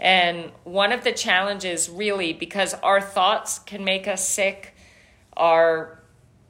[0.00, 4.74] And one of the challenges, really, because our thoughts can make us sick,
[5.36, 6.00] our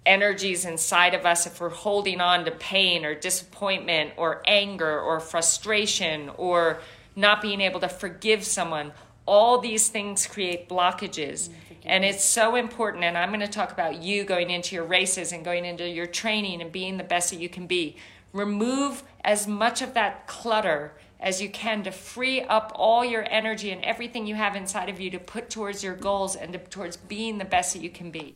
[0.07, 5.19] energies inside of us, if we're holding on to pain or disappointment or anger or
[5.19, 6.81] frustration or
[7.17, 8.93] not being able to forgive someone,
[9.27, 11.49] all these things create blockages.
[11.49, 11.55] Mm,
[11.85, 13.03] and it's so important.
[13.03, 16.07] And I'm going to talk about you going into your races and going into your
[16.07, 17.97] training and being the best that you can be.
[18.33, 23.71] Remove as much of that clutter as you can to free up all your energy
[23.71, 26.97] and everything you have inside of you to put towards your goals and to, towards
[26.97, 28.35] being the best that you can be.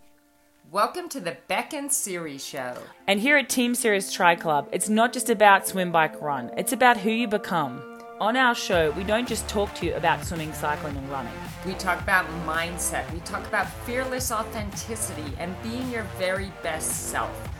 [0.70, 2.76] Welcome to the Beck and Siri Show.
[3.06, 6.72] And here at Team Sirius Tri Club, it's not just about swim, bike, run, it's
[6.72, 7.82] about who you become.
[8.20, 11.32] On our show, we don't just talk to you about swimming, cycling, and running.
[11.66, 17.53] We talk about mindset, we talk about fearless authenticity and being your very best self.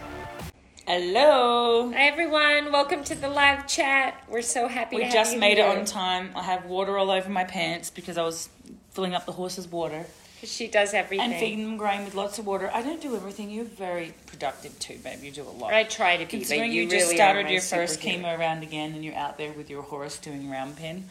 [0.87, 1.91] Hello.
[1.93, 4.23] Hi everyone, welcome to the live chat.
[4.29, 5.67] We're so happy We just made here.
[5.67, 6.33] it on time.
[6.37, 8.51] I have water all over my pants because I was
[8.91, 11.33] filling up the horses' water Because She does everything.
[11.33, 12.71] and feeding them grain with lots of water.
[12.71, 13.49] I don't do everything.
[13.51, 15.23] You're very productive too, babe.
[15.23, 15.73] You do a lot.
[15.73, 18.93] I try to be, Considering you, you, really just started your first chemo round again
[18.93, 21.09] and you're out there with your horse doing round pin,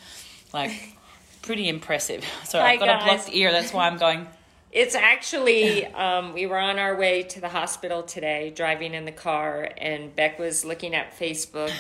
[0.54, 0.96] like
[1.42, 2.24] pretty impressive.
[2.44, 3.52] So Hi, I've got a blocked ear.
[3.52, 4.28] That's why I'm going.
[4.74, 9.12] It's actually, um, we were on our way to the hospital today, driving in the
[9.12, 11.72] car, and Beck was looking at Facebook.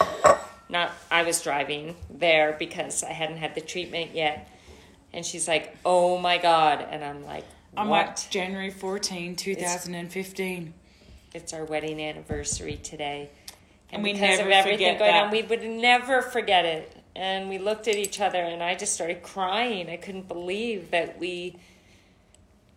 [0.69, 4.47] Not, I was driving there because I hadn't had the treatment yet.
[5.11, 6.85] And she's like, oh my God.
[6.87, 8.05] And I'm like, I'm what?
[8.05, 10.73] like January 14, 2015.
[11.33, 13.31] it's our wedding anniversary today.
[13.91, 15.25] And we because never of everything going that.
[15.25, 16.95] on, we would never forget it.
[17.15, 19.89] And we looked at each other, and I just started crying.
[19.89, 21.57] I couldn't believe that we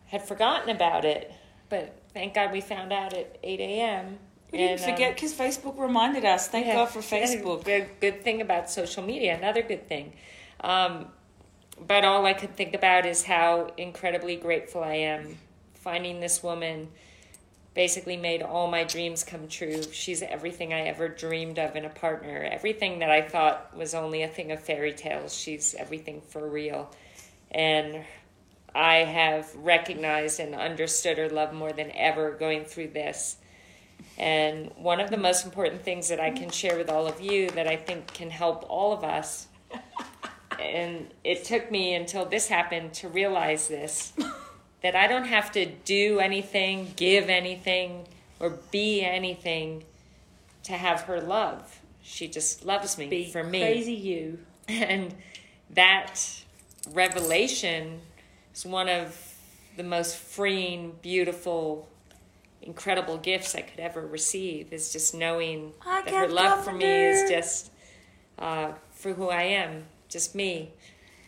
[0.06, 1.32] had forgotten about it.
[1.68, 4.18] But thank God we found out at 8 a.m.
[4.52, 6.48] We didn't And, um, forget because Facebook reminded us.
[6.48, 7.64] Thank yeah, God for Facebook.
[7.64, 10.12] Good, good thing about social media, another good thing.
[10.60, 11.06] Um,
[11.86, 15.36] but all I could think about is how incredibly grateful I am.
[15.74, 16.88] Finding this woman
[17.74, 19.82] basically made all my dreams come true.
[19.92, 22.48] She's everything I ever dreamed of in a partner.
[22.50, 26.90] Everything that I thought was only a thing of fairy tales, she's everything for real.
[27.50, 28.02] And
[28.74, 33.36] I have recognized and understood her love more than ever going through this.
[34.18, 37.50] And one of the most important things that I can share with all of you
[37.50, 39.46] that I think can help all of us,
[40.60, 44.12] and it took me until this happened to realize this
[44.82, 48.06] that I don't have to do anything, give anything,
[48.38, 49.84] or be anything
[50.64, 51.80] to have her love.
[52.02, 53.60] She just loves me Be for me.
[53.60, 54.38] crazy you.
[54.68, 55.14] And
[55.70, 56.20] that
[56.92, 58.00] revelation
[58.56, 59.34] is one of
[59.76, 61.88] the most freeing, beautiful,
[62.62, 64.72] incredible gifts I could ever receive.
[64.72, 67.70] Is just knowing I that her love for me is just
[68.38, 70.72] uh, for who I am, just me.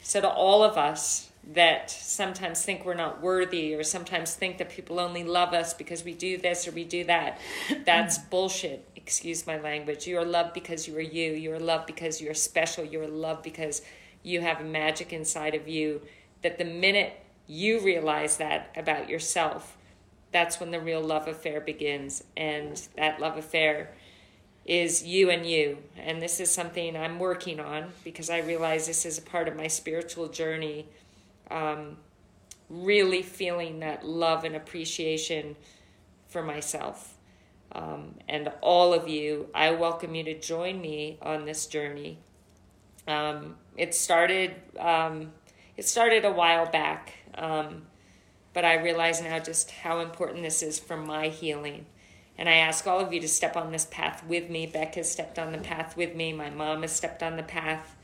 [0.03, 4.69] So to all of us that sometimes think we're not worthy, or sometimes think that
[4.69, 7.41] people only love us because we do this or we do that,
[7.87, 8.87] that's bullshit.
[8.97, 10.07] Excuse my language.
[10.07, 11.33] You are loved because you are you.
[11.33, 12.85] You are loved because you are special.
[12.85, 13.81] You are loved because
[14.23, 16.03] you have magic inside of you.
[16.43, 19.77] That the minute you realize that about yourself,
[20.33, 22.23] that's when the real love affair begins.
[22.37, 23.95] And that love affair
[24.65, 25.79] is you and you.
[25.97, 29.57] And this is something I'm working on because I realize this is a part of
[29.57, 30.87] my spiritual journey.
[31.51, 31.97] Um,
[32.69, 35.57] really feeling that love and appreciation
[36.29, 37.15] for myself.
[37.73, 42.19] Um, and all of you, I welcome you to join me on this journey.
[43.07, 44.55] Um, it started.
[44.79, 45.33] Um,
[45.79, 47.83] it started a while back, um,
[48.53, 51.87] but I realize now just how important this is for my healing.
[52.37, 54.67] And I ask all of you to step on this path with me.
[54.67, 56.33] Beck has stepped on the path with me.
[56.33, 57.95] My mom has stepped on the path.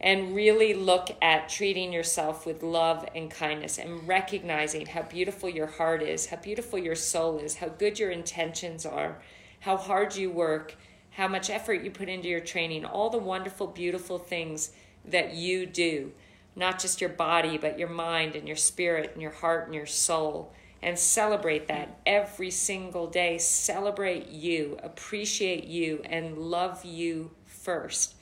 [0.00, 5.66] And really look at treating yourself with love and kindness and recognizing how beautiful your
[5.66, 9.18] heart is, how beautiful your soul is, how good your intentions are,
[9.58, 10.76] how hard you work,
[11.10, 14.70] how much effort you put into your training, all the wonderful, beautiful things
[15.04, 16.12] that you do.
[16.58, 19.86] Not just your body, but your mind and your spirit and your heart and your
[19.86, 20.52] soul
[20.82, 23.38] and celebrate that every single day.
[23.38, 28.14] Celebrate you, appreciate you, and love you first.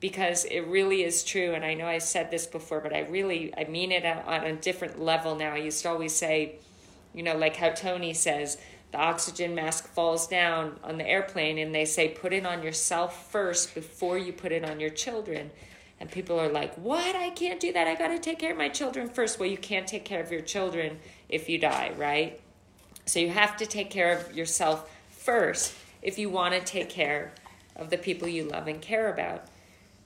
[0.00, 3.54] Because it really is true, and I know I've said this before, but I really
[3.56, 5.52] I mean it on a different level now.
[5.52, 6.56] I used to always say,
[7.14, 8.58] you know, like how Tony says,
[8.92, 13.30] the oxygen mask falls down on the airplane, and they say put it on yourself
[13.30, 15.50] first before you put it on your children.
[16.00, 17.16] And people are like, what?
[17.16, 17.86] I can't do that.
[17.86, 19.38] I got to take care of my children first.
[19.38, 20.98] Well, you can't take care of your children
[21.28, 22.40] if you die, right?
[23.06, 27.32] So you have to take care of yourself first if you want to take care
[27.76, 29.46] of the people you love and care about.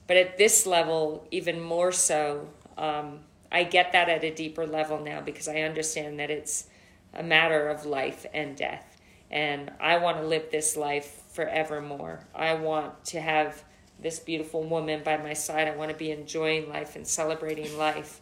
[0.07, 2.49] But at this level, even more so,
[2.79, 3.19] Um,
[3.51, 6.69] I get that at a deeper level now because I understand that it's
[7.13, 8.85] a matter of life and death.
[9.29, 12.21] And I want to live this life forevermore.
[12.33, 13.63] I want to have
[14.01, 15.67] this beautiful woman by my side.
[15.67, 18.21] I want to be enjoying life and celebrating life.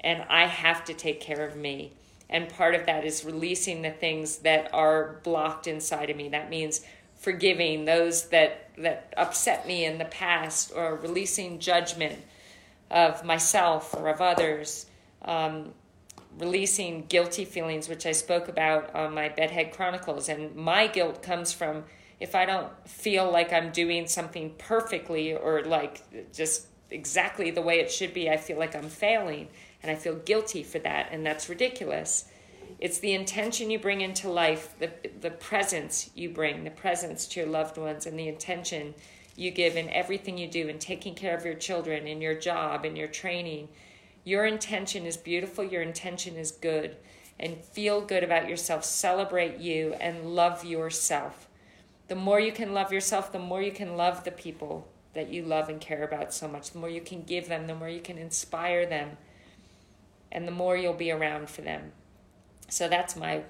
[0.00, 1.92] And I have to take care of me.
[2.28, 6.28] And part of that is releasing the things that are blocked inside of me.
[6.28, 6.84] That means
[7.14, 12.18] forgiving those that, that upset me in the past or releasing judgment
[12.90, 14.86] of myself or of others.
[15.22, 15.72] Um,
[16.38, 20.28] releasing guilty feelings, which I spoke about on my Bedhead Chronicles.
[20.28, 21.84] And my guilt comes from
[22.20, 26.02] if I don't feel like I'm doing something perfectly or like
[26.32, 29.48] just exactly the way it should be, I feel like I'm failing
[29.82, 32.26] and I feel guilty for that, and that's ridiculous.
[32.78, 34.90] It's the intention you bring into life, the,
[35.20, 38.94] the presence you bring, the presence to your loved ones, and the intention
[39.36, 42.84] you give in everything you do, in taking care of your children, in your job,
[42.84, 43.68] in your training.
[44.24, 46.96] Your intention is beautiful, your intention is good,
[47.38, 48.84] and feel good about yourself.
[48.84, 51.46] Celebrate you and love yourself.
[52.08, 55.42] The more you can love yourself, the more you can love the people that you
[55.42, 56.70] love and care about so much.
[56.70, 59.16] The more you can give them, the more you can inspire them
[60.30, 61.92] and the more you'll be around for them.
[62.68, 63.42] So that's my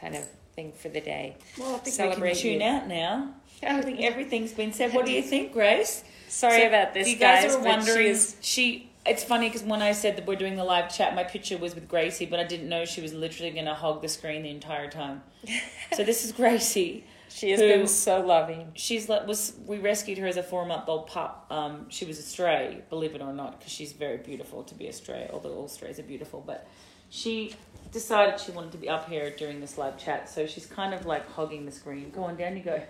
[0.00, 1.36] kind of thing for the day.
[1.58, 2.66] Well, I think Celebrate we can tune you.
[2.66, 3.34] out now.
[3.62, 4.94] I think everything's been said.
[4.94, 6.04] What do you think, Grace?
[6.28, 7.44] Sorry so about this, you guys.
[7.44, 8.16] guys are wondering.
[8.40, 8.90] She.
[9.06, 11.74] It's funny because when I said that we're doing the live chat, my picture was
[11.74, 14.50] with Gracie, but I didn't know she was literally going to hog the screen the
[14.50, 15.22] entire time.
[15.94, 17.04] so this is Gracie.
[17.30, 18.72] She has been so loving.
[18.74, 21.46] She's was we rescued her as a four month old pup.
[21.50, 24.88] Um, she was a stray, believe it or not, because she's very beautiful to be
[24.88, 25.30] a stray.
[25.32, 26.66] Although all strays are beautiful, but
[27.08, 27.54] she
[27.92, 31.06] decided she wanted to be up here during this live chat, so she's kind of
[31.06, 32.10] like hogging the screen.
[32.10, 32.82] Go on, down you go.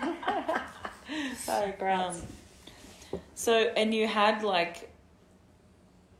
[1.36, 2.14] Sorry, Brown.
[2.14, 4.88] Um, so, and you had like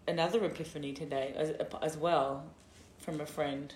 [0.08, 1.50] another epiphany today as,
[1.82, 2.44] as well
[2.98, 3.74] from a friend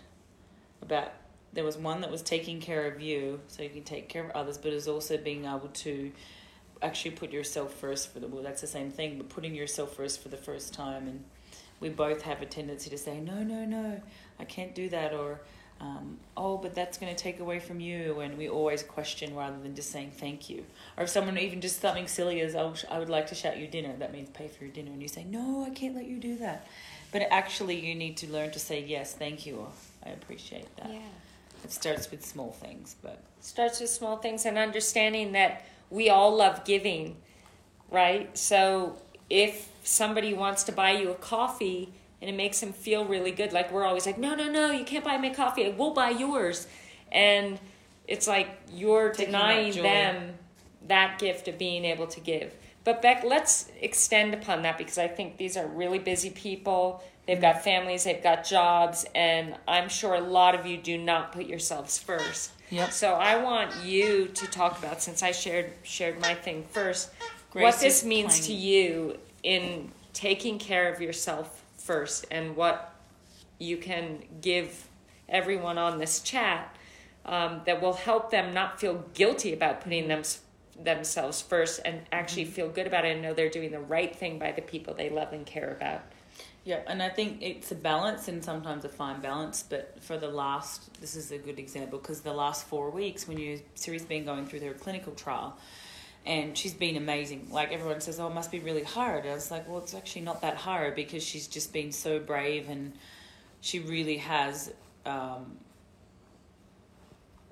[0.83, 1.13] about
[1.55, 4.31] there was one that was taking care of you so you can take care of
[4.33, 6.13] others but is also being able to
[6.83, 10.23] actually put yourself first for the well that's the same thing but putting yourself first
[10.23, 11.07] for the first time.
[11.07, 11.25] And
[11.81, 14.01] we both have a tendency to say no no no
[14.39, 15.41] i can't do that or
[15.81, 19.59] um, oh but that's going to take away from you and we always question rather
[19.61, 20.65] than just saying thank you.
[20.97, 23.67] Or if someone even just something silly as oh i would like to shout you
[23.67, 26.19] dinner that means pay for your dinner and you say no i can't let you
[26.19, 26.67] do that.
[27.13, 29.69] But actually you need to learn to say yes thank you or
[30.05, 30.91] i appreciate that.
[30.91, 31.01] Yeah
[31.65, 36.35] it starts with small things, but starts with small things and understanding that we all
[36.37, 37.17] love giving,
[37.91, 38.37] right?
[38.37, 38.97] So
[39.31, 43.53] if somebody wants to buy you a coffee and it makes them feel really good,
[43.53, 45.69] like we're always like, no, no, no, you can't buy me coffee.
[45.71, 46.67] We'll buy yours,
[47.13, 47.59] and
[48.07, 50.35] it's like you're Taking denying them
[50.89, 52.55] that gift of being able to give.
[52.85, 57.03] But Beck, let's extend upon that because I think these are really busy people.
[57.27, 61.33] They've got families, they've got jobs, and I'm sure a lot of you do not
[61.33, 62.51] put yourselves first.
[62.69, 62.93] Yep.
[62.93, 67.11] So I want you to talk about since I shared shared my thing first,
[67.51, 72.95] Grace what this means to you in taking care of yourself first and what
[73.59, 74.89] you can give
[75.29, 76.77] everyone on this chat
[77.27, 80.23] um, that will help them not feel guilty about putting them
[80.83, 82.53] themselves first and actually mm-hmm.
[82.53, 85.11] feel good about it and know they're doing the right thing by the people they
[85.11, 86.03] love and care about.
[86.65, 89.63] Yeah, and I think it's a balance and sometimes a fine balance.
[89.63, 93.39] But for the last, this is a good example because the last four weeks when
[93.39, 95.59] you Siri's been going through their clinical trial,
[96.25, 97.49] and she's been amazing.
[97.51, 99.27] Like everyone says, oh, it must be really hard.
[99.27, 102.71] I was like, well, it's actually not that hard because she's just been so brave
[102.71, 102.95] and
[103.61, 104.73] she really has
[105.05, 105.59] um,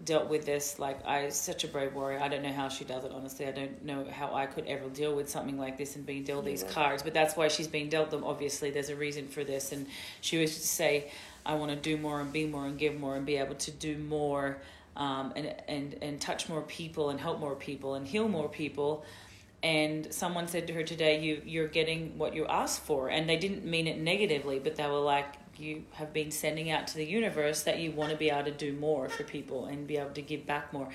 [0.05, 2.21] dealt with this like I such a brave warrior.
[2.21, 3.47] I don't know how she does it honestly.
[3.47, 6.45] I don't know how I could ever deal with something like this and being dealt
[6.45, 7.03] these cards.
[7.03, 8.25] But that's why she's being dealt them.
[8.25, 9.73] Obviously, there's a reason for this.
[9.73, 9.87] And
[10.21, 11.11] she was to say,
[11.47, 13.71] I want to do more and be more and give more and be able to
[13.71, 14.59] do more
[14.97, 19.05] um, and and and touch more people and help more people and heal more people.
[19.63, 23.37] And someone said to her today, "You you're getting what you asked for," and they
[23.37, 25.27] didn't mean it negatively, but they were like,
[25.63, 28.51] you have been sending out to the universe that you want to be able to
[28.51, 30.89] do more for people and be able to give back more.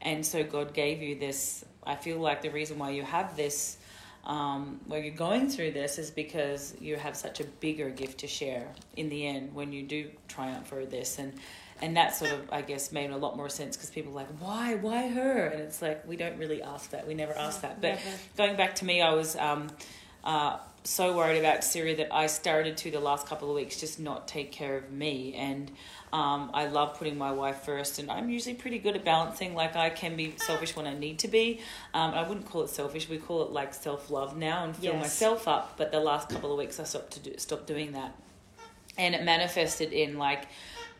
[0.00, 1.64] And so God gave you this.
[1.84, 3.78] I feel like the reason why you have this,
[4.24, 8.26] um, where you're going through this, is because you have such a bigger gift to
[8.26, 11.18] share in the end when you do triumph over this.
[11.18, 11.34] And
[11.82, 14.38] and that sort of, I guess, made a lot more sense because people are like,
[14.38, 15.48] why, why her?
[15.48, 17.06] And it's like we don't really ask that.
[17.06, 17.82] We never ask that.
[17.82, 18.00] But never.
[18.36, 19.36] going back to me, I was.
[19.36, 19.68] Um,
[20.24, 23.98] uh, so worried about Siri that I started to the last couple of weeks just
[23.98, 25.34] not take care of me.
[25.34, 25.70] And
[26.12, 29.54] um, I love putting my wife first, and I'm usually pretty good at balancing.
[29.54, 31.60] Like I can be selfish when I need to be.
[31.92, 33.08] Um, I wouldn't call it selfish.
[33.08, 35.02] We call it like self love now, and fill Yes.
[35.02, 35.74] myself up.
[35.76, 38.14] But the last couple of weeks, I stopped to do, stopped doing that,
[38.96, 40.46] and it manifested in like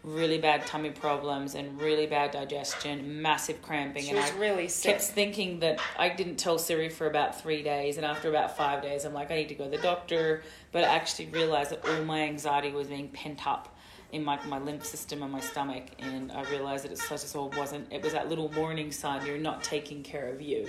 [0.06, 4.68] really bad tummy problems and really bad digestion, massive cramping, She and was I really
[4.68, 4.92] sick.
[4.92, 8.82] kept thinking that I didn't tell Siri for about three days, and after about five
[8.82, 10.42] days, I'm like, I need to go to the doctor.
[10.72, 13.76] But I actually realized that all my anxiety was being pent up
[14.12, 17.34] in my, my lymph system and my stomach, and I realized that it such as
[17.34, 17.92] all wasn't.
[17.92, 20.68] It was that little warning sign you're not taking care of you.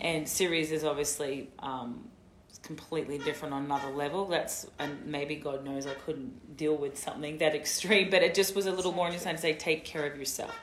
[0.00, 2.08] And Siri's is obviously um,
[2.62, 4.26] completely different on another level.
[4.26, 8.54] That's and maybe God knows I couldn't deal with something that extreme, but it just
[8.54, 10.54] was a little warning sign to say take care of yourself.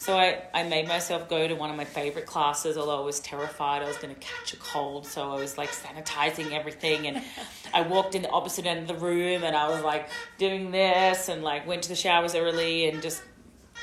[0.00, 3.18] So I, I made myself go to one of my favorite classes, although I was
[3.18, 5.06] terrified I was going to catch a cold.
[5.06, 7.08] So I was like sanitizing everything.
[7.08, 7.22] And
[7.74, 11.28] I walked in the opposite end of the room and I was like doing this
[11.28, 13.22] and like went to the showers early and just,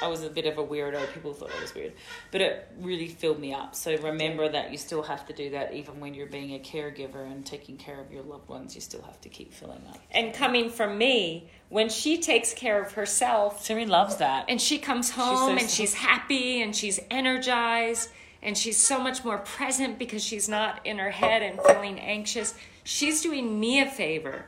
[0.01, 1.13] I was a bit of a weirdo.
[1.13, 1.93] People thought I was weird.
[2.31, 3.75] But it really filled me up.
[3.75, 7.25] So remember that you still have to do that even when you're being a caregiver
[7.25, 8.75] and taking care of your loved ones.
[8.75, 9.97] You still have to keep filling up.
[10.11, 14.45] and coming from me, when she takes care of herself, Siri loves that.
[14.49, 18.09] and she comes so home and she's happy and she's energized
[18.43, 22.53] and she's so much more present because she's not in her head and feeling anxious.
[22.83, 24.45] She's doing me a favor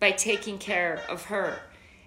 [0.00, 1.58] by taking care of her.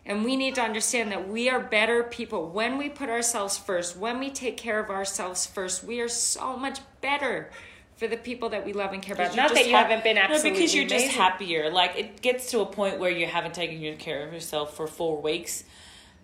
[0.05, 3.96] And we need to understand that we are better people when we put ourselves first,
[3.96, 5.84] when we take care of ourselves first.
[5.84, 7.51] We are so much better
[7.98, 9.36] for the people that we love and care about.
[9.36, 11.70] Not that you hap- haven't been absolutely No, because you're just happier.
[11.70, 15.22] Like it gets to a point where you haven't taken care of yourself for four
[15.22, 15.63] weeks.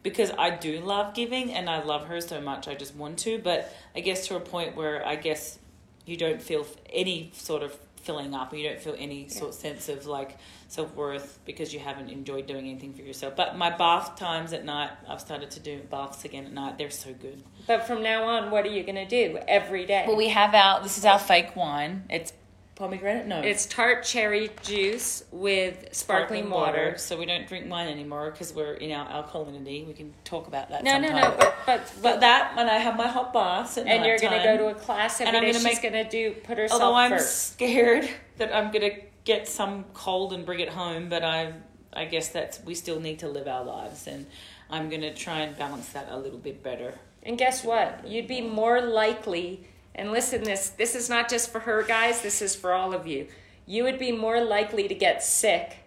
[0.01, 3.39] Because I do love giving and I love her so much, I just want to.
[3.39, 5.59] But I guess to a point where I guess
[6.05, 7.77] you don't feel any sort of
[8.07, 10.37] filling up, and you don't feel any sort of sense of like
[10.69, 13.35] self worth because you haven't enjoyed doing anything for yourself.
[13.35, 16.77] But my bath times at night, I've started to do baths again at night.
[16.77, 17.43] They're so good.
[17.67, 20.05] But from now on, what are you going to do every day?
[20.07, 20.81] Well, we have our.
[20.81, 22.05] This is our fake wine.
[22.09, 22.31] It's
[22.77, 23.25] pomegranate.
[23.27, 26.95] No, It's tart cherry juice with sparkling, water.
[26.97, 29.85] So we don't drink wine anymore because we're in our alkalinity.
[29.85, 30.83] We can talk about that.
[30.83, 31.31] No, no, sometime.
[31.31, 31.37] no.
[31.37, 34.43] But but, But that, when I have my hot baths at and you're going to
[34.43, 35.51] go to a class every And I'm day.
[35.53, 37.53] gonna She's make- going to do put herself Although I'm first.
[37.53, 38.07] scared
[38.37, 41.53] that I'm going to get some cold and bring it home, but I,
[41.91, 44.25] I guess that's we still need to live our lives, and
[44.69, 46.93] I'm going to try and balance that a little bit better.
[47.23, 48.07] And guess what?
[48.07, 49.65] You'd be more likely.
[49.97, 52.21] And listen, this this is not just for her, guys.
[52.21, 53.27] This is for all of you.
[53.65, 55.77] You would be more likely to get sick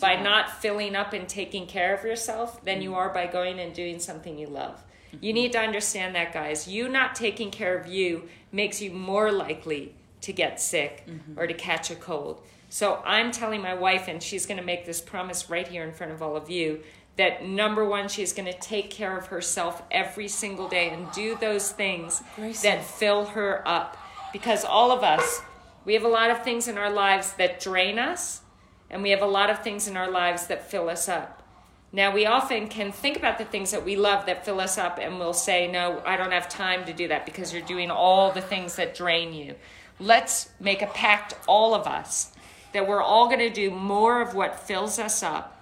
[0.00, 3.74] by not filling up and taking care of yourself than you are by going and
[3.74, 4.82] doing something you love.
[5.20, 6.68] You need to understand that, guys.
[6.68, 11.06] You not taking care of you makes you more likely to get sick
[11.36, 12.42] or to catch a cold.
[12.68, 15.92] So I'm telling my wife, and she's going to make this promise right here in
[15.92, 16.82] front of all of you
[17.16, 21.36] that number one, she's going to take care of herself every single day and do
[21.36, 22.70] those things Grayson.
[22.70, 23.96] that fill her up.
[24.32, 25.40] Because all of us,
[25.84, 28.42] we have a lot of things in our lives that drain us,
[28.90, 31.42] and we have a lot of things in our lives that fill us up.
[31.90, 34.98] Now, we often can think about the things that we love that fill us up,
[35.00, 38.32] and we'll say, No, I don't have time to do that because you're doing all
[38.32, 39.54] the things that drain you.
[39.98, 42.32] Let's make a pact, all of us,
[42.74, 45.55] that we're all going to do more of what fills us up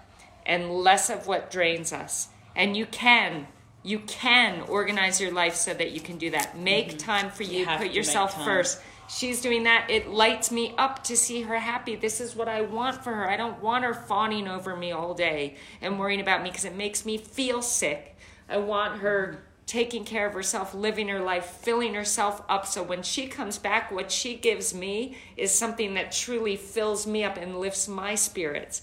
[0.46, 2.28] and less of what drains us.
[2.54, 3.46] And you can.
[3.82, 6.56] You can organize your life so that you can do that.
[6.58, 7.60] Make time for you.
[7.60, 8.80] You Put yourself first.
[9.08, 9.90] She's doing that.
[9.90, 11.94] It lights me up to see her happy.
[11.94, 13.28] This is what I want for her.
[13.28, 16.74] I don't want her fawning over me all day and worrying about me because it
[16.74, 18.16] makes me feel sick.
[18.48, 22.66] I want her taking care of herself, living her life, filling herself up.
[22.66, 27.24] So when she comes back, what she gives me is something that truly fills me
[27.24, 28.82] up and lifts my spirits.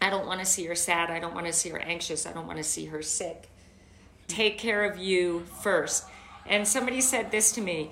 [0.00, 1.10] I don't want to see her sad.
[1.10, 2.26] I don't want to see her anxious.
[2.26, 3.50] I don't want to see her sick.
[4.28, 6.04] Take care of you first.
[6.46, 7.90] And somebody said this to me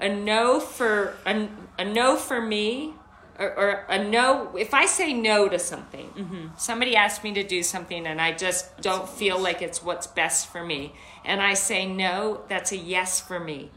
[0.00, 2.94] a no for a, a no for me
[3.38, 7.62] or, or a no if i say no to something somebody asked me to do
[7.62, 10.92] something and i just don't feel like it's what's best for me
[11.24, 13.70] and i say no that's a yes for me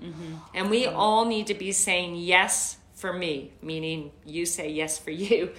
[0.53, 5.11] and we all need to be saying yes for me meaning you say yes for
[5.25, 5.51] you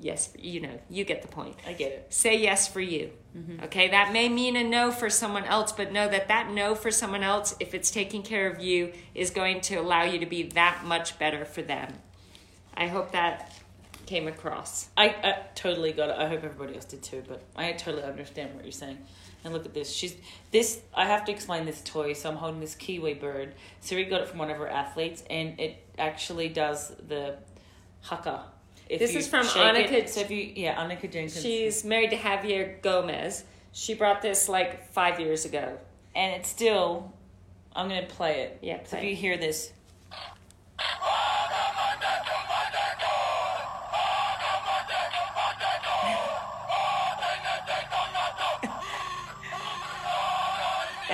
[0.00, 2.06] yes you know you get the point I get it.
[2.10, 3.10] say yes for you.
[3.36, 3.64] Mm-hmm.
[3.64, 6.90] Okay, that may mean a no for someone else, but know that that no for
[6.90, 10.44] someone else, if it's taking care of you, is going to allow you to be
[10.50, 11.92] that much better for them.
[12.76, 13.52] I hope that
[14.06, 14.88] came across.
[14.96, 16.16] I, I totally got it.
[16.16, 18.98] I hope everybody else did too, but I totally understand what you're saying.
[19.44, 19.92] And look at this.
[19.92, 20.16] She's
[20.52, 20.80] this.
[20.94, 22.14] I have to explain this toy.
[22.14, 23.54] So I'm holding this kiwi bird.
[23.80, 27.36] Siri got it from one of her athletes, and it actually does the
[28.00, 28.44] haka.
[28.88, 31.40] If This you is from shake Annika- It, so if you, yeah, Annika Jenkins.
[31.40, 33.44] She's married to Javier Gomez.
[33.72, 35.78] She brought this like five years ago.
[36.14, 37.12] and it's still.
[37.76, 38.58] I'm gonna play it.
[38.62, 39.72] Yeah, So if play you hear this,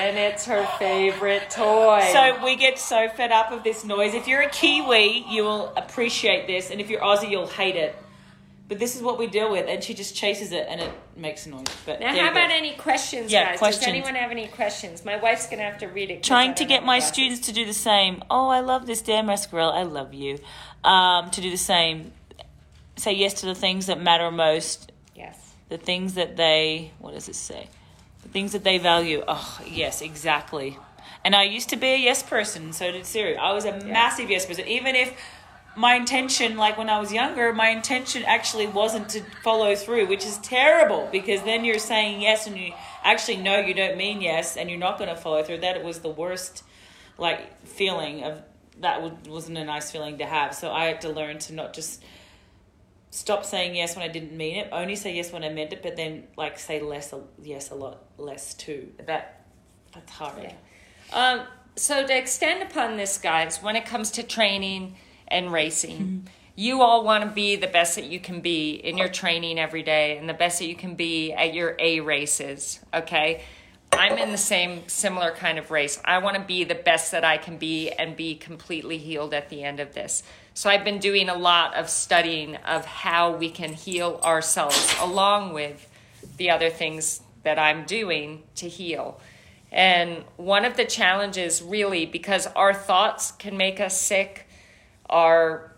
[0.00, 2.08] And it's her favorite toy.
[2.10, 4.14] So we get so fed up of this noise.
[4.14, 7.94] If you're a Kiwi, you will appreciate this, and if you're Aussie, you'll hate it.
[8.66, 11.44] But this is what we deal with, and she just chases it, and it makes
[11.44, 11.66] a noise.
[11.84, 13.58] But now, how about any questions, Yeah, guys?
[13.58, 13.84] questions.
[13.84, 15.04] Does anyone have any questions?
[15.04, 16.22] My wife's gonna have to read it.
[16.22, 17.12] Trying to get my glasses.
[17.12, 18.22] students to do the same.
[18.30, 19.70] Oh, I love this, Dan Mascarell.
[19.74, 20.38] I love you.
[20.82, 22.12] Um, to do the same.
[22.96, 24.92] Say yes to the things that matter most.
[25.14, 25.36] Yes.
[25.68, 26.92] The things that they.
[27.00, 27.68] What does it say?
[28.32, 29.22] Things that they value.
[29.26, 30.78] Oh, yes, exactly.
[31.24, 33.36] And I used to be a yes person, so did Siri.
[33.36, 34.66] I was a massive yes person.
[34.66, 35.12] Even if
[35.76, 40.24] my intention, like when I was younger, my intention actually wasn't to follow through, which
[40.24, 42.72] is terrible because then you're saying yes and you
[43.04, 45.58] actually know you don't mean yes and you're not going to follow through.
[45.58, 46.64] That was the worst,
[47.18, 48.42] like, feeling of
[48.80, 50.54] that wasn't a nice feeling to have.
[50.54, 52.02] So I had to learn to not just
[53.10, 55.82] stop saying yes when I didn't mean it, only say yes when I meant it,
[55.82, 57.12] but then like say less
[57.42, 58.92] yes a lot less too.
[59.06, 59.44] That
[59.92, 60.42] that's hard.
[60.42, 60.54] Yeah.
[61.12, 64.96] Um, so to extend upon this, guys, when it comes to training
[65.28, 69.08] and racing, you all want to be the best that you can be in your
[69.08, 72.80] training every day and the best that you can be at your A races.
[72.92, 73.42] Okay.
[73.92, 76.00] I'm in the same similar kind of race.
[76.04, 79.48] I want to be the best that I can be and be completely healed at
[79.48, 80.22] the end of this.
[80.60, 85.54] So I've been doing a lot of studying of how we can heal ourselves along
[85.54, 85.88] with
[86.36, 89.22] the other things that I'm doing to heal.
[89.72, 94.46] And one of the challenges, really, because our thoughts can make us sick,
[95.08, 95.72] our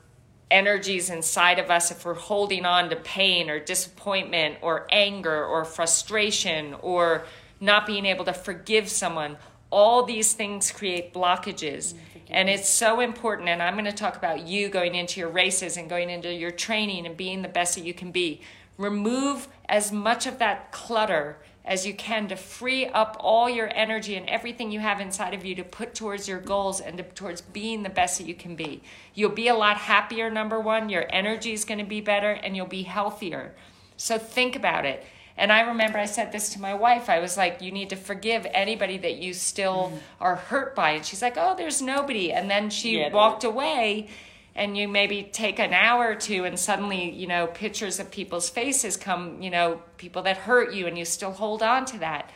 [0.51, 5.65] energies inside of us, if we're holding on to pain or disappointment or anger or
[5.65, 7.25] frustration or
[7.61, 9.37] not being able to forgive someone,
[9.73, 11.95] all these things create blockages.
[11.95, 11.99] Mm,
[12.31, 13.49] and it's so important.
[13.49, 16.51] And I'm going to talk about you going into your races and going into your
[16.51, 18.43] training and being the best that you can be.
[18.79, 24.17] Remove as much of that clutter as you can to free up all your energy
[24.17, 27.41] and everything you have inside of you to put towards your goals and to, towards
[27.41, 28.83] being the best that you can be.
[29.15, 30.89] You'll be a lot happier, number one.
[30.89, 33.55] Your energy is going to be better and you'll be healthier.
[33.97, 35.05] So think about it.
[35.43, 37.11] And I remember I said this to my wife.
[37.11, 40.93] I was like, you need to forgive anybody that you still are hurt by.
[40.93, 42.33] And she's like, oh, there's nobody.
[42.33, 44.09] And then she Yeah, walked away
[44.55, 48.51] and you maybe take an hour or two and suddenly you know pictures of people's
[48.51, 52.31] faces come you know people that hurt you and you still hold on to that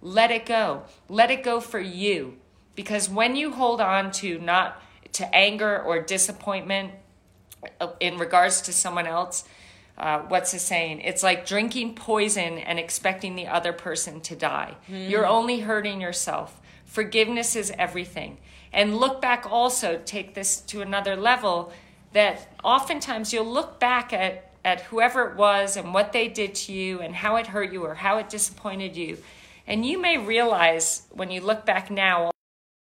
[0.00, 2.36] let it go let it go for you
[2.74, 6.90] because when you hold on to not to anger or disappointment
[7.80, 9.44] uh, in regards to someone else
[9.98, 11.00] uh, what's the saying?
[11.00, 14.76] It's like drinking poison and expecting the other person to die.
[14.88, 16.60] You're only hurting yourself.
[16.84, 18.38] Forgiveness is everything.
[18.72, 21.72] And look back also take this to another level
[22.12, 26.72] that oftentimes you'll look back at at whoever it was and what they did to
[26.72, 29.18] you and how it hurt you or how it disappointed you.
[29.66, 32.31] And you may realize when you look back now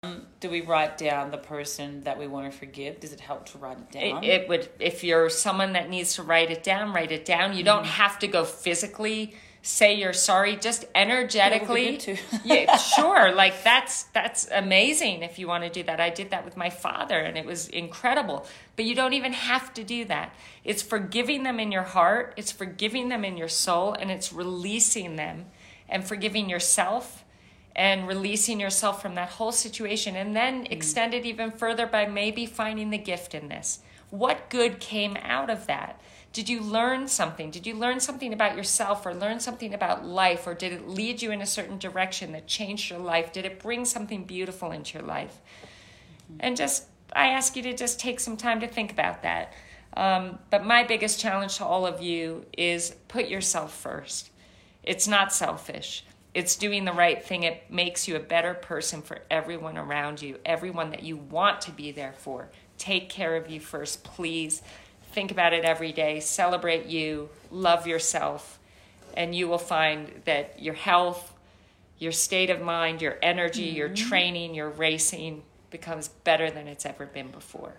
[0.02, 3.02] Um, do we write down the person that we want to forgive?
[3.02, 4.24] Does it help to write it down?
[4.24, 7.54] it, it would if you're someone that needs to write it down write it down.
[7.54, 7.88] You don't mm.
[7.88, 12.00] have to go physically say you're sorry just energetically
[12.46, 16.00] yeah sure like that's that's amazing if you want to do that.
[16.00, 18.48] I did that with my father and it was incredible.
[18.78, 20.34] But you don't even have to do that.
[20.64, 25.18] It's forgiving them in your heart it's forgiving them in your soul and it's releasing
[25.18, 25.48] them
[25.90, 27.26] and forgiving yourself
[27.80, 32.46] and releasing yourself from that whole situation and then extend it even further by maybe
[32.46, 33.80] finding the gift in this.
[34.10, 36.02] What good came out of that?
[36.34, 37.50] Did you learn something?
[37.52, 41.22] Did you learn something about yourself or learn something about life or did it lead
[41.22, 43.32] you in a certain direction that changed your life?
[43.32, 45.40] Did it bring something beautiful into your life?
[46.42, 49.54] And just i ask you to just take some time to think about that.
[49.96, 54.32] Um, but my biggest challenge to all of you is put yourself first.
[54.84, 57.44] It's not selfish it's doing the right thing.
[57.44, 61.72] It makes you a better person for everyone around you everyone that you want to
[61.72, 62.50] be there for.
[62.78, 64.62] Take care of you first please.
[65.12, 66.20] Think about it every day.
[66.20, 67.30] Celebrate you.
[67.50, 68.60] Love yourself.
[69.16, 71.34] And you will find that your health
[72.00, 74.08] your state of mind your energy your mm-hmm.
[74.08, 77.74] training your racing becomes better than it's ever been before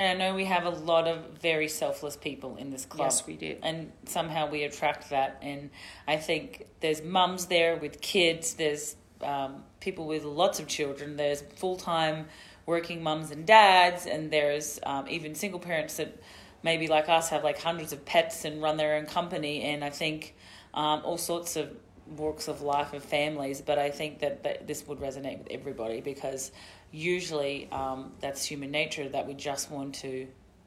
[0.00, 3.08] and I know we have a lot of very selfless people in this club.
[3.08, 3.56] Yes, we do.
[3.62, 5.36] And somehow we attract that.
[5.42, 5.68] And
[6.08, 11.42] I think there's mums there with kids, there's um, people with lots of children, there's
[11.42, 12.28] full time
[12.64, 16.16] working mums and dads, and there's um, even single parents that
[16.62, 19.90] maybe like us have like hundreds of pets and run their own company, and I
[19.90, 20.34] think
[20.72, 23.60] um, all sorts of walks of life and families.
[23.60, 26.52] But I think that, that this would resonate with everybody because
[26.92, 30.26] usually um, that's human nature that we just want to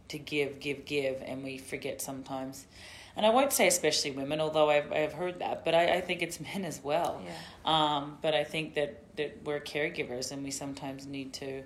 [0.10, 2.66] to give, give, give, and we forget sometimes.
[3.16, 6.22] And I won't say especially women, although I've, I've heard that, but I, I think
[6.22, 7.22] it's men as well.
[7.24, 7.34] Yeah.
[7.66, 11.64] Um, but I think that, that we're caregivers and we sometimes need to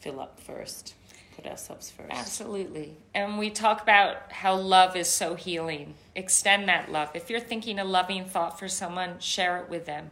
[0.00, 0.94] fill up first,
[1.36, 2.10] put ourselves first.
[2.10, 2.94] Absolutely.
[3.14, 5.94] And we talk about how love is so healing.
[6.14, 7.10] Extend that love.
[7.14, 10.10] If you're thinking a loving thought for someone, share it with them.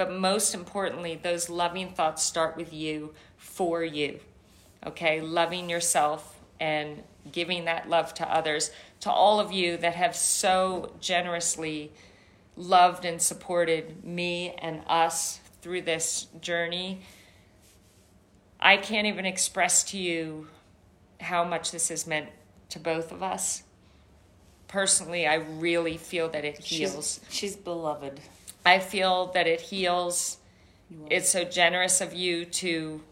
[0.00, 4.20] But most importantly, those loving thoughts start with you for you.
[4.86, 5.20] Okay?
[5.20, 8.70] Loving yourself and giving that love to others.
[9.00, 11.92] To all of you that have so generously
[12.56, 17.02] loved and supported me and us through this journey,
[18.58, 20.48] I can't even express to you
[21.20, 22.30] how much this has meant
[22.70, 23.64] to both of us.
[24.66, 27.20] Personally, I really feel that it heals.
[27.28, 28.18] She's, she's beloved.
[28.64, 30.38] I feel that it heals.
[31.08, 33.02] It's so generous of you to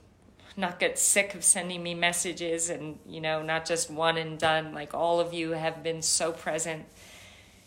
[0.57, 4.75] not get sick of sending me messages and, you know, not just one and done.
[4.75, 6.85] Like all of you have been so present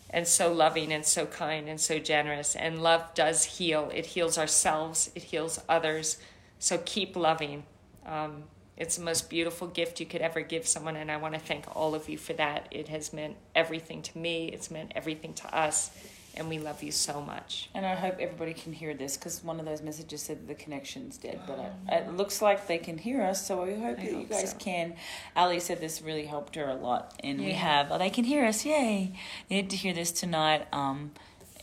[0.10, 2.56] and so loving and so kind and so generous.
[2.56, 3.89] And love does heal.
[3.94, 6.17] It heals ourselves, it heals others.
[6.60, 7.63] So keep loving.
[8.06, 8.44] Um,
[8.78, 11.65] it's the most beautiful gift you could ever give someone, and I want to thank
[11.76, 12.67] all of you for that.
[12.72, 15.91] It has meant everything to me, it's meant everything to us,
[16.36, 17.70] and we love you so much.
[17.74, 21.17] And I hope everybody can hear this because one of those messages said the connection's
[21.17, 24.12] dead, but it, it looks like they can hear us, so we hope I that
[24.12, 24.58] you guys so.
[24.58, 24.96] can.
[25.36, 27.91] Ali said this really helped her a lot, and we have.
[27.91, 28.65] Oh, they can hear us!
[28.65, 29.13] Yay!
[29.50, 30.67] They need to hear this tonight.
[30.72, 31.12] Um,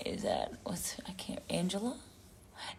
[0.04, 1.96] is that what's I can't Angela?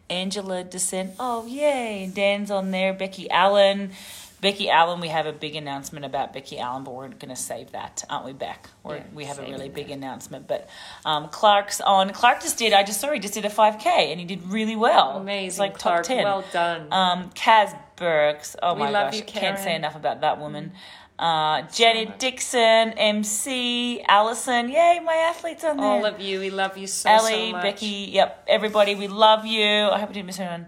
[0.10, 1.13] Angela Descent.
[1.19, 2.12] Oh, yay!
[2.13, 2.93] Dan's on there.
[2.93, 3.91] Becky Allen.
[4.41, 7.71] Becky Allen, we have a big announcement about Becky Allen, but we're going to save
[7.73, 8.69] that, aren't we, Beck?
[8.88, 9.73] Yeah, we have a really that.
[9.75, 10.47] big announcement.
[10.47, 10.69] But
[11.06, 12.12] um, Clark's on.
[12.12, 14.75] Clark just did, I just saw he just did a 5K and he did really
[14.78, 15.17] well.
[15.17, 16.04] Amazing, It's like Clark.
[16.04, 16.23] top 10.
[16.23, 16.88] Well done.
[16.91, 18.56] Um, Kaz Burks.
[18.63, 19.19] Oh We my love gosh.
[19.19, 20.71] you, Can't say enough about that woman.
[21.17, 22.17] Uh, Jenny much.
[22.19, 24.69] Dixon, MC, Allison.
[24.69, 25.86] Yay, my athletes on there.
[25.86, 27.62] all of you, we love you so, Ellie, so much.
[27.65, 29.65] Ellie, Becky, yep, everybody, we love you.
[29.65, 30.67] I hope I didn't miss anyone.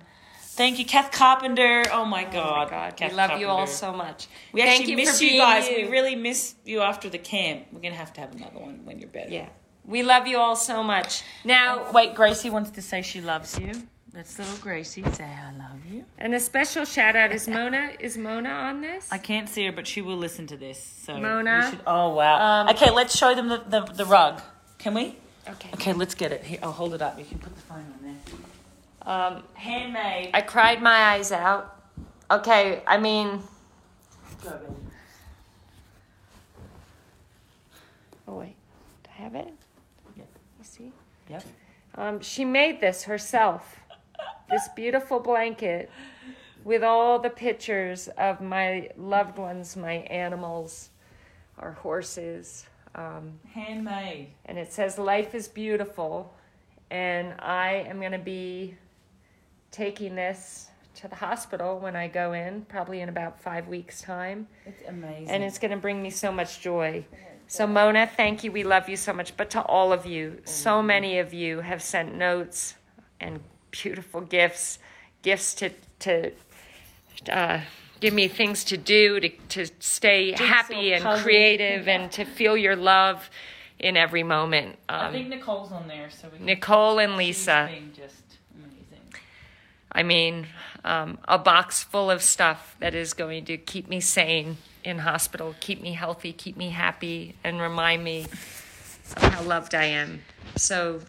[0.53, 1.85] Thank you, Kath Carpenter.
[1.91, 4.27] Oh my Oh God, my God, Kath we love you all so much.
[4.51, 5.67] We Thank actually you miss you guys.
[5.69, 5.85] you.
[5.85, 7.67] We really miss you after the camp.
[7.71, 9.29] We're gonna have to have another one when you're better.
[9.29, 9.47] Yeah,
[9.85, 11.23] we love you all so much.
[11.45, 13.71] Now, Oh, wait, Gracie wants to say she loves you.
[14.13, 15.03] That's little Gracie.
[15.13, 16.03] Say I love you.
[16.17, 17.93] and a special shout out is Mona.
[18.01, 19.07] Is Mona on this?
[19.09, 20.83] I can't see her, but she will listen to this.
[21.05, 21.69] So Mona?
[21.69, 22.63] should- oh wow.
[22.63, 24.41] Um, okay, let's show them the, the, the rug.
[24.79, 25.15] Can we?
[25.47, 25.69] Okay.
[25.75, 26.43] Okay, let's get it.
[26.43, 27.17] Here, I'll hold it up.
[27.17, 28.15] You can put the phone on there.
[29.05, 30.31] Um, Handmade.
[30.33, 31.77] I cried my eyes out.
[32.29, 33.41] Okay, I mean,
[38.27, 38.55] oh wait,
[39.03, 39.53] do I have it?
[40.15, 40.23] Yeah.
[40.59, 40.91] You see?
[41.29, 41.43] Yep.
[41.95, 43.77] Um, she made this herself.
[44.49, 45.89] This beautiful blanket
[46.63, 50.89] with all the pictures of my loved ones, my animals,
[51.57, 52.65] our horses.
[52.93, 54.27] Um, Handmade.
[54.45, 56.33] and it says, Life is beautiful.
[56.89, 58.75] And I am going to be
[59.71, 64.47] taking this to the hospital when I go in, probably in about five weeks' time.
[64.65, 65.29] It's amazing.
[65.29, 67.05] And it's going to bring me so much joy.
[67.47, 68.51] So, Mona, thank you.
[68.51, 69.36] We love you so much.
[69.36, 72.75] But to all of you, so many of you have sent notes
[73.19, 73.39] and
[73.71, 74.79] beautiful gifts,
[75.21, 76.31] gifts to, to
[77.29, 77.62] uh,
[77.99, 81.23] give me things to do, to, to stay happy and puzzle.
[81.23, 83.29] creative, and to feel your love
[83.79, 84.77] in every moment.
[84.88, 86.45] I Um, think Nicole's on there, so we can.
[86.45, 87.69] Nicole and Lisa.
[87.95, 88.15] just.
[89.91, 90.47] I mean,
[90.86, 95.56] um, a box full of stuff that is going to keep me sane in hospital,
[95.60, 98.27] keep me healthy, keep me happy, and remind me
[99.17, 100.21] of how loved I am.
[100.56, 101.01] So,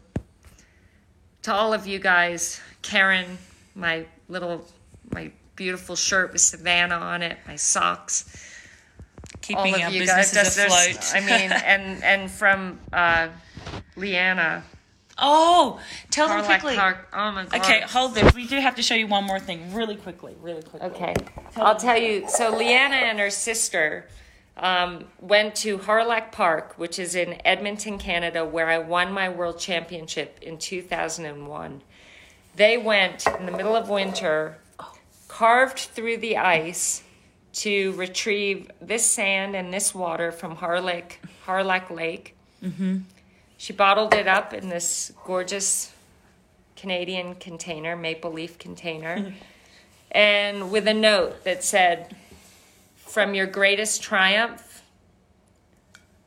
[1.43, 3.39] to all of you guys, Karen,
[3.75, 4.67] my little,
[5.13, 8.49] my beautiful shirt with Savannah on it, my socks,
[9.41, 10.37] Keeping all of you guys.
[10.37, 11.13] afloat.
[11.15, 13.29] I mean, and and from uh,
[13.97, 14.63] Leanna,
[15.19, 16.77] oh, tell them quickly.
[16.77, 17.09] Park.
[17.13, 17.61] Oh my God.
[17.61, 18.35] Okay, hold this.
[18.35, 20.89] We do have to show you one more thing, really quickly, really quickly.
[20.91, 21.15] Okay,
[21.57, 22.29] I'll tell you.
[22.29, 24.09] So Leanna and her sister
[24.57, 29.59] um, went to Hawrelak Park, which is in Edmonton, Canada, where I won my world
[29.59, 31.83] championship in 2001.
[32.55, 34.59] They went in the middle of winter,
[35.29, 37.03] carved through the ice
[37.55, 41.13] to retrieve this sand and this water from Hawrelak,
[41.47, 42.37] Hawrelak Lake.
[42.63, 42.99] Mm-hmm.
[43.63, 45.93] She bottled it up in this gorgeous
[46.75, 49.35] Canadian container, maple leaf container
[50.11, 52.17] and with a note that said,
[52.97, 54.83] From your greatest triumph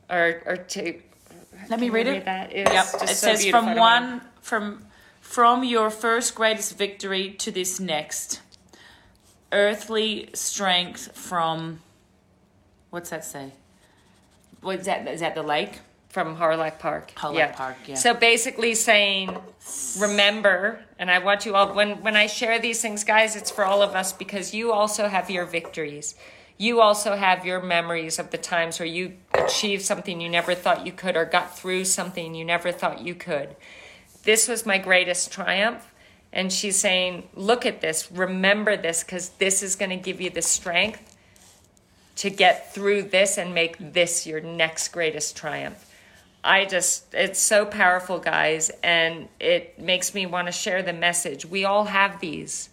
[0.08, 0.98] or or to.
[1.68, 2.24] Let me can read it.
[2.24, 3.02] That It's Yep.
[3.02, 3.68] It so says beautiful.
[3.68, 4.86] From one from
[5.20, 8.40] from your first greatest victory to this next
[9.52, 11.80] earthly strength from
[12.88, 13.52] what's that say?
[14.62, 15.06] What is that?
[15.06, 15.80] Is that the lake?
[16.16, 17.12] From Hawrelak Park.
[17.16, 17.94] Hawrelak Park, yeah.
[17.94, 19.36] So basically saying,
[19.98, 23.66] remember, and I want you all when when I share these things, guys, it's for
[23.66, 26.14] all of us because you also have your victories.
[26.56, 30.86] You also have your memories of the times where you achieved something you never thought
[30.86, 33.54] you could or got through something you never thought you could.
[34.22, 35.92] This was my greatest triumph.
[36.32, 40.30] And she's saying, look at this, remember this, because this is going to give you
[40.30, 41.14] the strength
[42.16, 45.85] to get through this and make this your next greatest triumph.
[46.46, 51.44] I just, it's so powerful, guys, and it makes me want to share the message.
[51.44, 52.70] We all have these.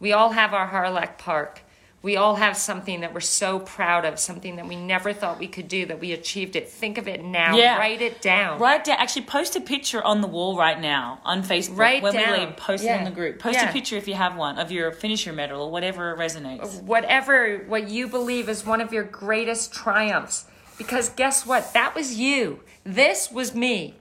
[0.00, 1.60] We all have our Hawrelak Park.
[2.02, 5.46] We all have something that we're so proud of, something that we never thought we
[5.48, 6.68] could do, that we achieved it.
[6.68, 7.56] Think of it now.
[7.56, 7.78] Yeah.
[7.78, 8.60] Write it down.
[8.60, 8.98] Write down.
[8.98, 11.78] Actually, post a picture on the wall right now on Facebook.
[11.78, 12.32] Write when down.
[12.32, 12.98] we leave, post it Yeah.
[12.98, 13.38] on the group.
[13.38, 13.70] Post Yeah.
[13.70, 16.82] a picture if you have one of your finisher medal or whatever resonates.
[16.82, 20.44] whatever what you believe is one of your greatest triumphs
[20.78, 21.72] because guess what?
[21.74, 22.60] That was you.
[22.84, 23.94] This was me.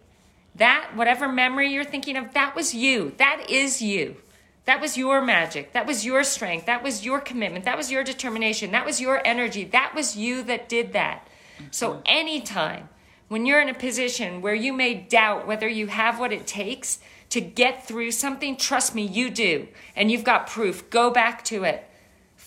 [0.56, 3.14] That whatever memory you're thinking of that was you.
[3.18, 4.18] That is you.
[4.66, 5.74] That was your magic.
[5.74, 6.68] That was your strength.
[6.68, 7.66] That was your commitment.
[7.66, 8.72] That was your determination.
[8.72, 9.66] That was your energy.
[9.66, 11.28] That was you that did that.
[11.72, 12.90] So anytime
[13.28, 17.00] when you're in a position where you may doubt whether you have what it takes
[17.30, 19.68] to get through something trust me you do.
[19.96, 20.90] And you've got proof.
[20.90, 21.90] Go back to it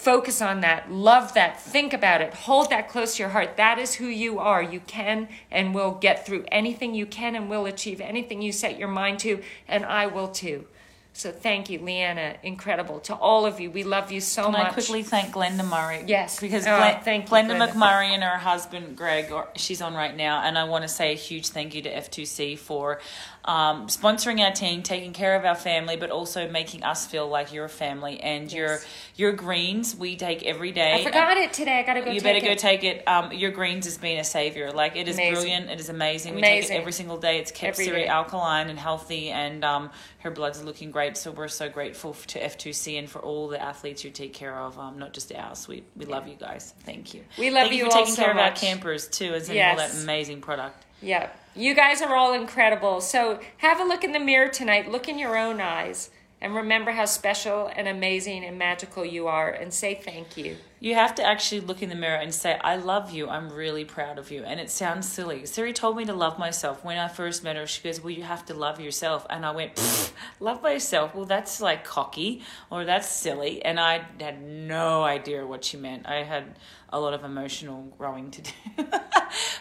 [0.00, 0.92] Focus on that.
[0.92, 1.60] Love that.
[1.60, 2.32] Think about it.
[2.34, 3.56] Hold that close to your heart.
[3.56, 4.62] That is who you are.
[4.62, 8.78] You can and will get through anything you can and will achieve anything you set
[8.78, 10.66] your mind to, and I will too.
[11.14, 12.36] So thank you, Leanna.
[12.42, 13.00] Incredible.
[13.00, 14.66] To all of you, we love you so Can much.
[14.66, 16.04] I quickly thank Glenda Murray?
[16.06, 16.38] Yes.
[16.38, 17.72] Because Oh, Glen- thank you, Glenda, Glenda.
[17.72, 21.12] McMurray and her husband Greg, or, she's on right now, and I want to say
[21.12, 23.00] a huge thank you to F2C for
[23.46, 27.52] um, sponsoring our team, taking care of our family, but also making us feel like
[27.52, 28.18] you're a family.
[28.20, 28.86] And your Yes.
[29.16, 30.94] your greens we take every day.
[30.94, 31.78] I forgot it today.
[31.78, 32.06] I gotta go.
[32.06, 32.14] Take it.
[32.16, 32.58] You better go it.
[32.58, 33.06] take it.
[33.06, 34.72] Um, your greens has been a savior.
[34.72, 35.34] Like it is Amazing.
[35.34, 35.70] brilliant.
[35.70, 36.34] It is amazing.
[36.34, 37.38] We take it every single day.
[37.38, 38.08] It's kept Every Siri day.
[38.08, 41.16] alkaline and healthy, and um, her blood's looking great.
[41.16, 44.78] So we're so grateful to F2C and for all the athletes you take care of.
[44.78, 45.68] Um, not just ours.
[45.68, 46.74] We we love you guys.
[46.84, 47.22] Thank you.
[47.38, 49.64] We love Thank you for all taking so care of our campers too, and sending
[49.64, 50.85] all that amazing product.
[51.06, 51.28] Yeah.
[51.54, 53.00] You guys are all incredible.
[53.00, 54.90] So have a look in the mirror tonight.
[54.90, 56.10] Look in your own eyes
[56.46, 60.56] and remember how special and amazing and magical you are and say thank you.
[60.78, 63.28] You have to actually look in the mirror and say, I love you.
[63.28, 64.44] I'm really proud of you.
[64.44, 65.44] And it sounds silly.
[65.44, 66.84] Siri told me to love myself.
[66.84, 69.26] When I first met her, she goes, Well, you have to love yourself.
[69.28, 71.16] And I went, Love myself?
[71.16, 73.64] Well, that's like cocky or that's silly.
[73.64, 76.06] And I had no idea what she meant.
[76.06, 76.54] I had
[76.90, 78.50] a lot of emotional growing to do.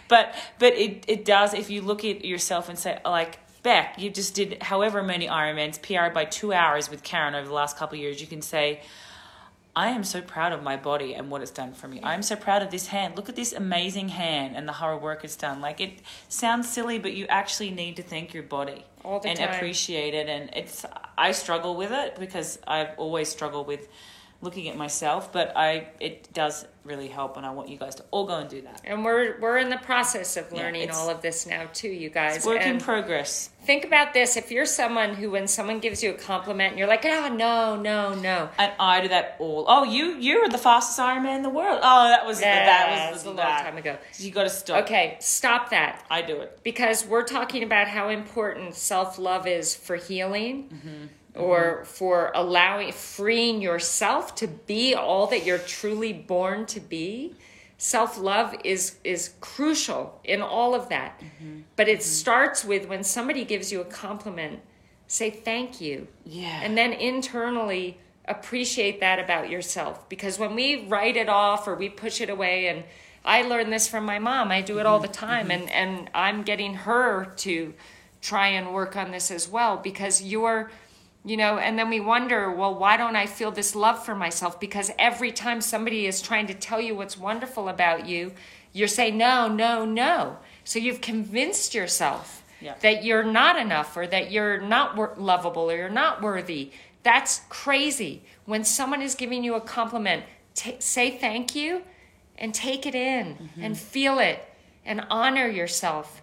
[0.07, 4.11] but but it, it does, if you look at yourself and say, like, Beck, you
[4.11, 7.95] just did however many Ironmans, PR by two hours with Karen over the last couple
[7.95, 8.81] of years, you can say,
[9.75, 11.99] I am so proud of my body and what it's done for me.
[12.03, 13.15] I'm so proud of this hand.
[13.17, 15.61] Look at this amazing hand and the hard work it's done.
[15.61, 15.93] Like it
[16.29, 19.55] sounds silly, but you actually need to thank your body and time.
[19.55, 20.29] appreciate it.
[20.29, 20.85] And it's
[21.17, 23.87] I struggle with it because I've always struggled with
[24.41, 28.03] looking at myself, but I it does really help, and I want you guys to
[28.11, 28.81] all go and do that.
[28.83, 32.09] And we're we're in the process of learning it's- all of this now too, you
[32.09, 32.37] guys.
[32.37, 33.49] It's work in progress.
[33.63, 36.87] think about this: if you're someone who, when someone gives you a compliment, and you're
[36.87, 39.65] like, "Oh no, no, no," And I do that all.
[39.67, 41.79] Oh, you you were the fastest Ironman in the world.
[41.81, 43.97] Oh, that was Yeah, that was it's a long time ago.
[44.19, 44.83] You got to stop.
[44.83, 46.05] Okay, stop that.
[46.11, 46.59] I do it.
[46.63, 51.05] because we're talking about how important self love is for healing Mm-hmm.
[51.35, 51.83] Or mm-hmm.
[51.85, 57.35] for allowing, freeing yourself to be all that you're truly born to be.
[57.77, 61.19] Self love is, is crucial in all of that.
[61.19, 61.61] Mm-hmm.
[61.75, 62.07] But it mm-hmm.
[62.07, 64.61] starts with when somebody gives you a compliment,
[65.07, 66.07] say thank you.
[66.25, 66.61] Yeah.
[66.63, 70.07] And then internally appreciate that about yourself.
[70.09, 72.83] Because when we write it off or we push it away, and
[73.23, 75.07] I learned this from my mom, I do it all mm-hmm.
[75.07, 77.73] the time, and, and I'm getting her to
[78.21, 80.71] try and work on this as well because you're.
[81.25, 84.59] You know, and then we wonder, well, why don't I feel this love for myself?
[84.59, 88.31] Because every time somebody is trying to tell you what's wonderful about you,
[88.73, 90.37] you're saying, no, no, no.
[90.63, 92.75] So you've convinced yourself Yeah.
[92.81, 96.71] that you're not enough or that you're not wor- lovable or you're not worthy.
[97.01, 98.23] That's crazy.
[98.45, 101.83] When someone is giving you a compliment, ta say thank you
[102.37, 103.63] and take it in mm-hmm.
[103.63, 104.43] and feel it
[104.85, 106.21] and honor yourself.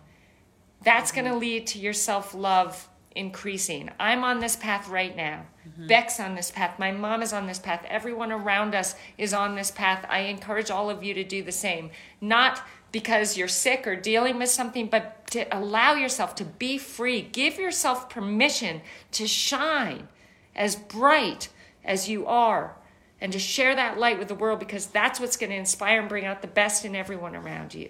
[0.85, 1.41] That's going to mm-hmm.
[1.41, 3.91] lead to your self love increasing.
[3.99, 5.47] I'm on this path right now.
[5.69, 5.87] Mm-hmm.
[5.87, 6.79] Beck's on this path.
[6.79, 7.85] My mom is on this path.
[7.89, 10.05] Everyone around us is on this path.
[10.09, 11.91] I encourage all of you to do the same.
[12.21, 17.23] Not because you're sick or dealing with something, but to allow yourself to be free.
[17.23, 20.09] Give yourself permission to shine
[20.55, 21.49] as bright
[21.85, 22.77] as you are
[23.21, 26.09] and to share that light with the world because that's what's going to inspire and
[26.09, 27.89] bring out the best in everyone around you.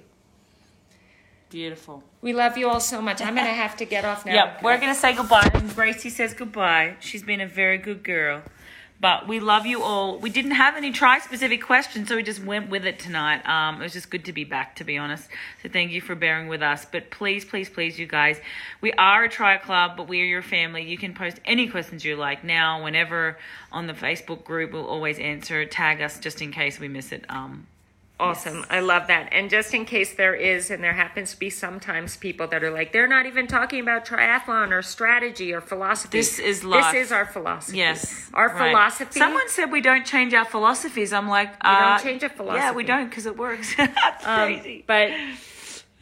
[1.52, 2.02] Beautiful.
[2.22, 3.20] We love you all so much.
[3.20, 4.32] I'm going to have to get off now.
[4.32, 5.50] Yep, we're gonna say goodbye.
[5.52, 6.96] And Gracie says goodbye.
[6.98, 8.42] She's been a very good girl.
[9.02, 10.18] But we love you all.
[10.18, 13.44] We didn't have any tri specific questions, so we just went with it tonight.
[13.48, 15.28] Um, it was just good to be back, to be honest.
[15.60, 16.84] So thank you for bearing with us.
[16.84, 18.40] But please, please, please, you guys,
[18.80, 20.84] we are a tri club, but we are your family.
[20.84, 23.38] You can post any questions you like now, whenever
[23.72, 24.72] on the Facebook group.
[24.72, 25.66] We'll always answer.
[25.66, 27.24] Tag us just in case we miss it.
[27.28, 27.66] Um,
[28.22, 28.64] Awesome.
[28.70, 29.28] I love that.
[29.32, 32.70] And just in case there is, and there happens to be sometimes people that are
[32.70, 36.18] like, they're not even talking about triathlon or strategy or philosophy.
[36.18, 36.92] This is life.
[36.92, 37.78] This is our philosophy.
[37.78, 38.30] Yes.
[38.32, 38.68] Our right.
[38.70, 39.18] philosophy.
[39.18, 41.12] Someone said we don't change our philosophies.
[41.12, 42.62] I'm like, we don't uh, change a philosophy.
[42.64, 43.74] Yeah, we don't because it works.
[43.76, 44.84] That's Um, crazy.
[44.86, 45.10] but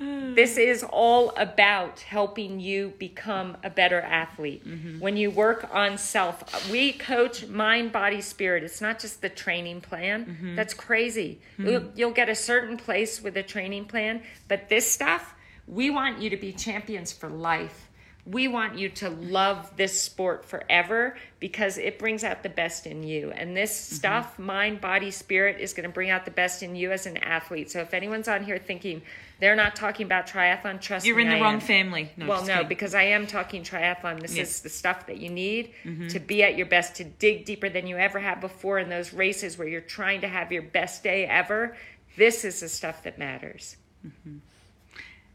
[0.00, 4.66] this is all about helping you become a better athlete.
[4.66, 4.98] Mm-hmm.
[4.98, 8.64] When you work on self, we coach mind, body, spirit.
[8.64, 10.24] It's not just the training plan.
[10.24, 10.56] Mm-hmm.
[10.56, 11.40] That's crazy.
[11.58, 15.34] You'll, you'll get a certain place with a training plan, but this stuff,
[15.66, 17.89] we want you to be champions for life.
[18.30, 23.02] We want you to love this sport forever because it brings out the best in
[23.02, 23.30] you.
[23.32, 23.94] And this Mm-hmm.
[23.96, 27.16] stuff, mind, body, spirit, is going to bring out the best in you as an
[27.16, 27.70] athlete.
[27.70, 29.02] So if anyone's on here thinking
[29.40, 31.08] they're not talking about triathlon, trust me.
[31.08, 31.22] You're me.
[31.24, 31.60] in the I wrong am.
[31.60, 32.10] family.
[32.16, 32.68] No, well, no, kidding.
[32.68, 34.20] because I am talking triathlon.
[34.20, 34.48] This Yes.
[34.48, 34.54] Mm-hmm.
[34.56, 35.70] is the stuff that you need
[36.10, 39.12] to be at your best, to dig deeper than you ever have before in those
[39.14, 41.74] races where you're trying to have your best day ever.
[42.16, 43.76] This is the stuff that matters.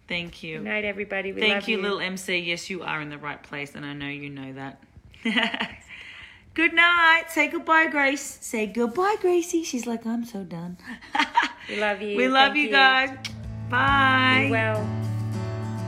[0.07, 0.57] Thank you.
[0.57, 1.31] Good night, everybody.
[1.33, 2.37] We Thank love you, little MC.
[2.37, 4.81] Yes, you are in the right place, and I know you know that.
[6.53, 7.23] Good night.
[7.29, 8.37] Say goodbye, Grace.
[8.41, 9.63] Say goodbye, Gracie.
[9.63, 10.77] She's like, I'm so done.
[11.67, 12.15] We love you.
[12.15, 13.09] we love Thank you guys.
[13.71, 14.43] Bye.
[14.45, 14.87] Be well.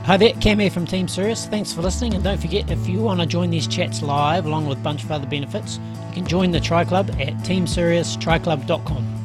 [0.06, 1.46] Hi there, Cam here from Team Sirius.
[1.46, 4.66] Thanks for listening, and don't forget if you want to join these chats live along
[4.66, 5.78] with a bunch of other benefits,
[6.08, 9.17] you can join the Tri Club at teamsiriustriclub.com.